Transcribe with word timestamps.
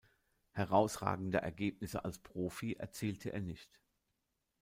Herausragende 0.49 1.41
Ergebnisse 1.43 2.03
als 2.03 2.17
Profi 2.17 2.73
erzielte 2.73 3.31
er 3.33 3.39
nicht. 3.39 3.79